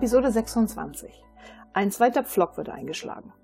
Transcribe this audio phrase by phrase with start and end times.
[0.00, 1.12] Episode 26.
[1.74, 3.34] Ein zweiter Pflock wird eingeschlagen.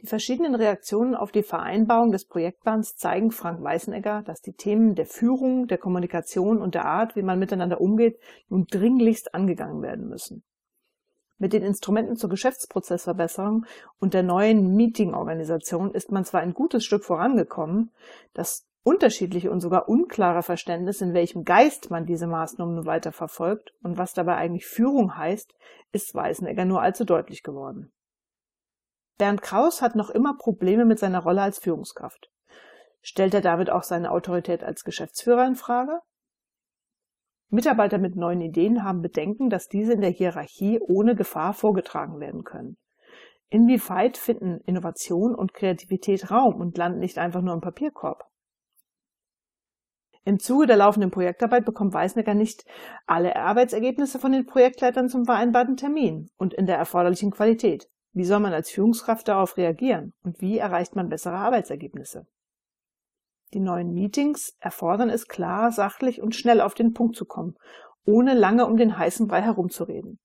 [0.00, 5.06] Die verschiedenen Reaktionen auf die Vereinbarung des Projektplans zeigen Frank Weißenegger, dass die Themen der
[5.06, 10.44] Führung, der Kommunikation und der Art, wie man miteinander umgeht, nun dringlichst angegangen werden müssen.
[11.38, 13.66] Mit den Instrumenten zur Geschäftsprozessverbesserung
[13.98, 17.90] und der neuen Meeting-Organisation ist man zwar ein gutes Stück vorangekommen,
[18.32, 23.72] das unterschiedliche und sogar unklare Verständnis, in welchem Geist man diese Maßnahmen nun weiter verfolgt
[23.82, 25.54] und was dabei eigentlich Führung heißt,
[25.92, 27.92] ist Weißenegger nur allzu deutlich geworden.
[29.16, 32.30] Bernd Kraus hat noch immer Probleme mit seiner Rolle als Führungskraft.
[33.00, 36.00] Stellt er damit auch seine Autorität als Geschäftsführer in Frage?
[37.48, 42.44] Mitarbeiter mit neuen Ideen haben Bedenken, dass diese in der Hierarchie ohne Gefahr vorgetragen werden
[42.44, 42.76] können.
[43.48, 48.24] Inwieweit finden Innovation und Kreativität Raum und landen nicht einfach nur im Papierkorb?
[50.26, 52.64] Im Zuge der laufenden Projektarbeit bekommt Weißnecker nicht
[53.06, 57.90] alle Arbeitsergebnisse von den Projektleitern zum vereinbarten Termin und in der erforderlichen Qualität.
[58.14, 62.26] Wie soll man als Führungskraft darauf reagieren und wie erreicht man bessere Arbeitsergebnisse?
[63.52, 67.56] Die neuen Meetings erfordern es klar, sachlich und schnell auf den Punkt zu kommen,
[68.06, 70.18] ohne lange um den heißen Brei herumzureden,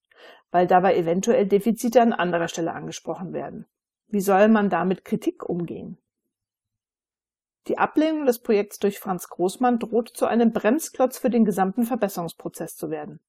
[0.52, 3.66] weil dabei eventuell Defizite an anderer Stelle angesprochen werden.
[4.08, 5.98] Wie soll man damit Kritik umgehen?
[7.70, 12.76] Die Ablehnung des Projekts durch Franz Großmann droht zu einem Bremsklotz für den gesamten Verbesserungsprozess
[12.76, 13.20] zu werden.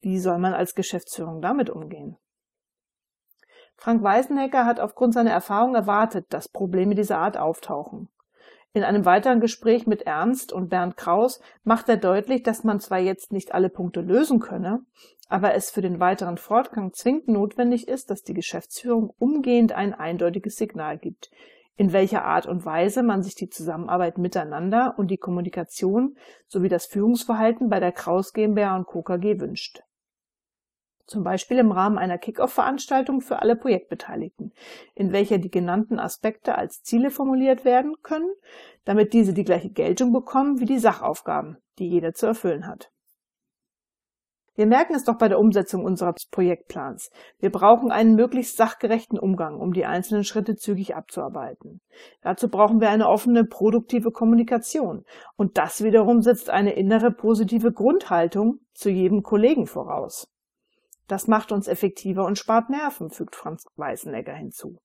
[0.00, 2.16] Wie soll man als Geschäftsführung damit umgehen?
[3.74, 8.08] Frank Weisenhecker hat aufgrund seiner Erfahrung erwartet, dass Probleme dieser Art auftauchen.
[8.72, 13.00] In einem weiteren Gespräch mit Ernst und Bernd Kraus macht er deutlich, dass man zwar
[13.00, 14.84] jetzt nicht alle Punkte lösen könne,
[15.28, 20.54] aber es für den weiteren Fortgang zwingend notwendig ist, dass die Geschäftsführung umgehend ein eindeutiges
[20.54, 21.32] Signal gibt,
[21.80, 26.14] in welcher Art und Weise man sich die Zusammenarbeit miteinander und die Kommunikation
[26.46, 28.86] sowie das Führungsverhalten bei der Kraus GmbH und.
[29.02, 29.82] KG wünscht.
[31.06, 34.52] Zum Beispiel im Rahmen einer Kick-Off-Veranstaltung für alle Projektbeteiligten,
[34.94, 38.30] in welcher die genannten Aspekte als Ziele formuliert werden können,
[38.84, 42.92] damit diese die gleiche Geltung bekommen wie die Sachaufgaben, die jeder zu erfüllen hat.
[44.56, 47.10] Wir merken es doch bei der Umsetzung unseres Projektplans.
[47.38, 51.80] Wir brauchen einen möglichst sachgerechten Umgang, um die einzelnen Schritte zügig abzuarbeiten.
[52.20, 55.04] Dazu brauchen wir eine offene, produktive Kommunikation.
[55.36, 60.28] Und das wiederum setzt eine innere positive Grundhaltung zu jedem Kollegen voraus.
[61.06, 64.78] Das macht uns effektiver und spart Nerven, fügt Franz Weißenegger hinzu.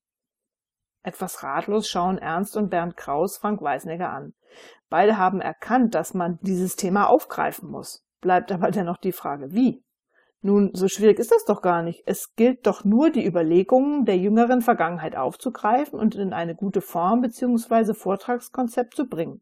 [1.03, 4.33] Etwas ratlos schauen Ernst und Bernd Kraus Frank Weißenegger an.
[4.89, 8.04] Beide haben erkannt, dass man dieses Thema aufgreifen muss.
[8.25, 9.83] Bleibt aber dennoch die Frage, wie?
[10.41, 12.01] Nun, so schwierig ist das doch gar nicht.
[12.07, 17.21] Es gilt doch nur, die Überlegungen der jüngeren Vergangenheit aufzugreifen und in eine gute Form
[17.21, 17.93] bzw.
[17.93, 19.41] Vortragskonzept zu bringen.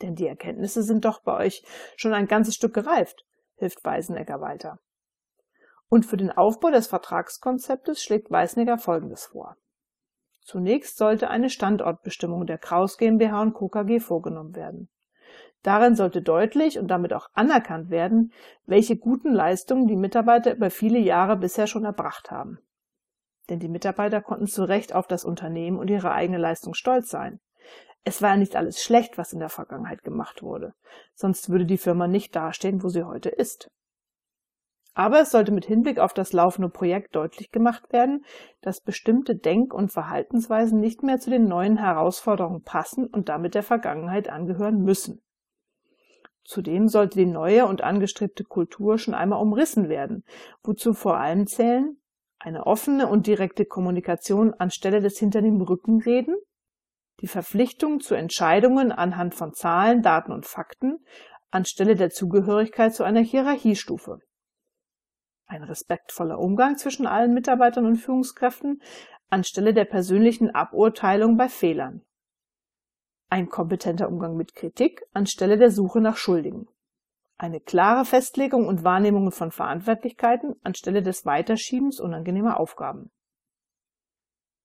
[0.00, 1.62] Denn die Erkenntnisse sind doch bei euch
[1.96, 3.24] schon ein ganzes Stück gereift,
[3.54, 4.80] hilft Weisenegger weiter.
[5.88, 9.56] Und für den Aufbau des Vertragskonzeptes schlägt Weisenegger Folgendes vor.
[10.40, 13.68] Zunächst sollte eine Standortbestimmung der Kraus GmbH und Co.
[13.68, 14.88] KG vorgenommen werden.
[15.62, 18.32] Darin sollte deutlich und damit auch anerkannt werden,
[18.66, 22.58] welche guten Leistungen die Mitarbeiter über viele Jahre bisher schon erbracht haben.
[23.48, 27.40] Denn die Mitarbeiter konnten zu Recht auf das Unternehmen und ihre eigene Leistung stolz sein.
[28.04, 30.74] Es war ja nicht alles schlecht, was in der Vergangenheit gemacht wurde,
[31.14, 33.70] sonst würde die Firma nicht dastehen, wo sie heute ist.
[34.94, 38.24] Aber es sollte mit Hinblick auf das laufende Projekt deutlich gemacht werden,
[38.60, 43.62] dass bestimmte Denk- und Verhaltensweisen nicht mehr zu den neuen Herausforderungen passen und damit der
[43.62, 45.22] Vergangenheit angehören müssen.
[46.44, 50.24] Zudem sollte die neue und angestrebte Kultur schon einmal umrissen werden,
[50.62, 51.98] wozu vor allem zählen
[52.38, 56.34] eine offene und direkte Kommunikation anstelle des hinter dem Rücken reden,
[57.20, 60.98] die Verpflichtung zu Entscheidungen anhand von Zahlen, Daten und Fakten
[61.52, 64.18] anstelle der Zugehörigkeit zu einer Hierarchiestufe.
[65.46, 68.82] Ein respektvoller Umgang zwischen allen Mitarbeitern und Führungskräften
[69.28, 72.02] anstelle der persönlichen Aburteilung bei Fehlern
[73.32, 76.68] ein kompetenter Umgang mit Kritik anstelle der Suche nach Schuldigen,
[77.38, 83.10] eine klare Festlegung und Wahrnehmung von Verantwortlichkeiten anstelle des Weiterschiebens unangenehmer Aufgaben.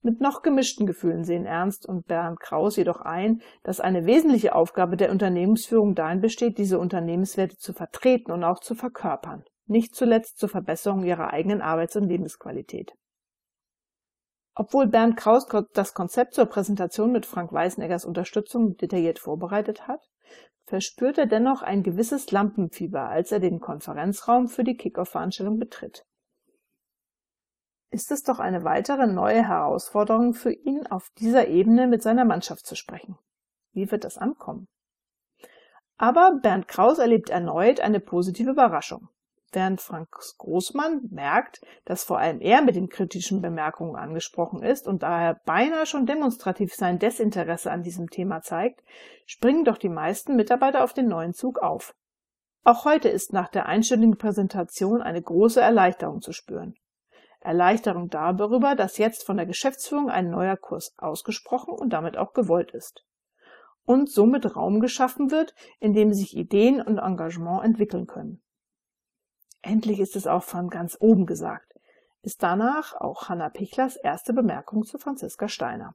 [0.02, 4.98] Mit noch gemischten Gefühlen sehen Ernst und Bernd Kraus jedoch ein, dass eine wesentliche Aufgabe
[4.98, 10.50] der Unternehmensführung darin besteht, diese Unternehmenswerte zu vertreten und auch zu verkörpern, nicht zuletzt zur
[10.50, 12.92] Verbesserung ihrer eigenen Arbeits- und Lebensqualität.
[14.60, 20.02] Obwohl Bernd Kraus das Konzept zur Präsentation mit Frank Weißeneggers Unterstützung detailliert vorbereitet hat,
[20.66, 26.06] verspürt er dennoch ein gewisses Lampenfieber, als er den Konferenzraum für die Kickoff-Veranstaltung betritt.
[27.92, 32.66] Ist es doch eine weitere neue Herausforderung für ihn, auf dieser Ebene mit seiner Mannschaft
[32.66, 33.16] zu sprechen.
[33.74, 34.68] Wie wird das ankommen?
[35.98, 39.08] Aber Bernd Kraus erlebt erneut eine positive Überraschung.
[39.54, 45.04] Während Frank Großmann merkt, dass vor allem er mit den kritischen Bemerkungen angesprochen ist und
[45.04, 48.84] daher beinahe schon demonstrativ sein Desinteresse an diesem Thema zeigt,
[49.26, 51.96] springen doch die meisten Mitarbeiter auf den neuen Zug auf.
[52.66, 56.76] Auch heute ist nach der einstündigen Präsentation eine große Erleichterung zu spüren.
[57.40, 62.72] Erleichterung darüber, dass jetzt von der Geschäftsführung ein neuer Kurs ausgesprochen und damit auch gewollt
[62.72, 63.06] ist.
[63.86, 68.42] Und somit Raum geschaffen wird, in dem sich Ideen und Engagement entwickeln können.
[69.68, 71.74] Endlich ist es auch von ganz oben gesagt,
[72.22, 75.94] ist danach auch Hanna Pichlers erste Bemerkung zu Franziska Steiner.